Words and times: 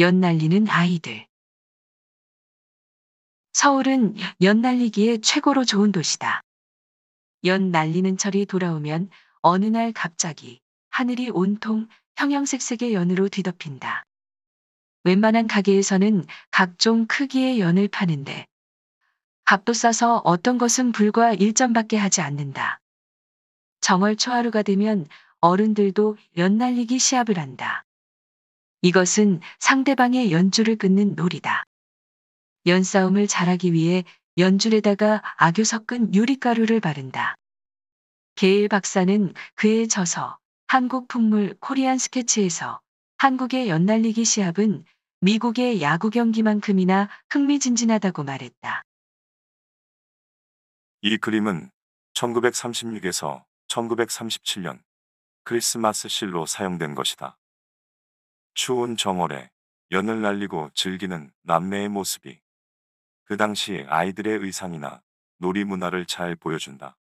연 0.00 0.18
날리는 0.18 0.66
아이들. 0.70 1.26
서울은 3.52 4.16
연 4.40 4.62
날리기에 4.62 5.18
최고로 5.18 5.66
좋은 5.66 5.92
도시다. 5.92 6.40
연 7.44 7.70
날리는 7.70 8.16
철이 8.16 8.46
돌아오면 8.46 9.10
어느 9.42 9.66
날 9.66 9.92
갑자기 9.92 10.58
하늘이 10.88 11.28
온통 11.28 11.86
형형색색의 12.16 12.94
연으로 12.94 13.28
뒤덮인다. 13.28 14.04
웬만한 15.04 15.46
가게에서는 15.46 16.24
각종 16.50 17.06
크기의 17.06 17.60
연을 17.60 17.88
파는데 17.88 18.46
값도 19.44 19.74
싸서 19.74 20.22
어떤 20.24 20.56
것은 20.56 20.92
불과 20.92 21.34
1점밖에 21.34 21.96
하지 21.96 22.22
않는다. 22.22 22.80
정월 23.82 24.16
초하루가 24.16 24.62
되면 24.62 25.06
어른들도 25.40 26.16
연 26.38 26.56
날리기 26.56 26.98
시합을 26.98 27.38
한다. 27.38 27.84
이것은 28.82 29.40
상대방의 29.58 30.32
연줄을 30.32 30.76
끊는 30.76 31.14
놀이다. 31.14 31.64
연싸움을 32.66 33.26
잘하기 33.26 33.72
위해 33.72 34.04
연줄에다가 34.38 35.22
악유 35.36 35.64
섞은 35.64 36.14
유리가루를 36.14 36.80
바른다. 36.80 37.34
게일 38.36 38.68
박사는 38.68 39.34
그에 39.54 39.86
져서 39.86 40.38
한국 40.66 41.08
풍물 41.08 41.56
코리안 41.60 41.98
스케치에서 41.98 42.80
한국의 43.18 43.68
연날리기 43.68 44.24
시합은 44.24 44.84
미국의 45.20 45.82
야구 45.82 46.08
경기만큼이나 46.08 47.10
흥미진진하다고 47.28 48.24
말했다. 48.24 48.82
이 51.02 51.18
그림은 51.18 51.70
1936에서 52.14 53.44
1937년 53.68 54.80
크리스마스 55.44 56.08
실로 56.08 56.46
사용된 56.46 56.94
것이다. 56.94 57.36
추운 58.62 58.94
정월에 58.94 59.50
연을 59.90 60.20
날리고 60.20 60.68
즐기는 60.74 61.32
남매의 61.44 61.88
모습이 61.88 62.38
그 63.24 63.38
당시 63.38 63.86
아이들의 63.88 64.40
의상이나 64.40 65.00
놀이 65.38 65.64
문화를 65.64 66.04
잘 66.04 66.36
보여준다. 66.36 66.98